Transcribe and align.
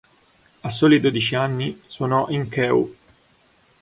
A 0.63 0.69
soli 0.71 0.99
dodici 0.99 1.35
anni, 1.35 1.79
suonò 1.85 2.27
in 2.29 2.49
"Kew. 2.49 2.95